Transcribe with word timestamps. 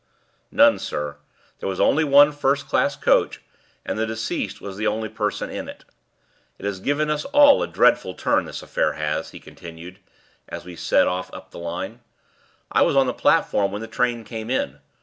"None, 0.49 0.79
sir. 0.79 1.17
There 1.59 1.69
was 1.69 1.79
only 1.79 2.03
one 2.03 2.31
first 2.31 2.67
class 2.67 2.95
coach, 2.95 3.39
and 3.85 3.99
the 3.99 4.07
deceased 4.07 4.59
was 4.59 4.75
the 4.75 4.87
only 4.87 5.09
person 5.09 5.51
in 5.51 5.69
it. 5.69 5.85
It 6.57 6.65
has 6.65 6.79
given 6.79 7.11
us 7.11 7.23
all 7.25 7.61
a 7.61 7.67
dreadful 7.67 8.15
turn, 8.15 8.45
this 8.45 8.63
affair 8.63 8.93
has," 8.93 9.29
he 9.29 9.39
continued, 9.39 9.99
as 10.49 10.65
we 10.65 10.75
set 10.75 11.05
off 11.07 11.31
up 11.35 11.51
the 11.51 11.59
line. 11.59 11.99
"I 12.71 12.81
was 12.81 12.95
on 12.95 13.05
the 13.05 13.13
platform 13.13 13.71
when 13.71 13.81
the 13.83 13.87
train 13.87 14.23
came 14.23 14.49
in. 14.49 14.79